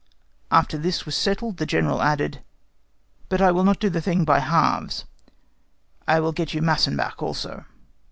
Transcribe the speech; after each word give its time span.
After 0.49 0.79
this 0.79 1.05
was 1.05 1.13
settled, 1.15 1.57
the 1.57 1.65
General 1.67 2.01
added, 2.01 2.41
"But 3.29 3.39
I 3.39 3.51
will 3.51 3.63
not 3.63 3.79
do 3.79 3.87
the 3.87 4.01
thing 4.01 4.25
by 4.25 4.39
halves, 4.39 5.05
I 6.07 6.19
will 6.19 6.31
get 6.31 6.55
you 6.55 6.61
Massenbach 6.63 7.21
also." 7.21 7.65